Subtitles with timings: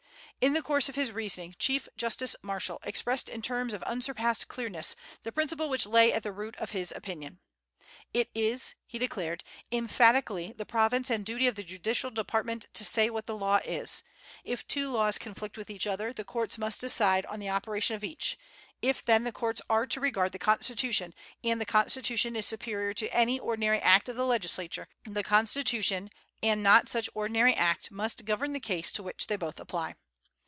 [0.39, 4.95] In the course of his reasoning, Chief Justice Marshall expressed in terms of unsurpassed clearness
[5.21, 7.37] the principle which lay at the root of his opinion.
[8.11, 13.11] "It is," he declared, "emphatically the province and duty of the judicial department to say
[13.11, 14.01] what the law is....
[14.43, 18.03] If two laws conflict with each other, the courts must decide on the operation of
[18.03, 18.35] each....
[18.81, 21.13] If, then, the courts are to regard the Constitution,
[21.43, 26.09] and the Constitution is superior to any ordinary Act of the Legislature, the Constitution
[26.41, 29.93] and not such ordinary Act must govern the case to which they both apply.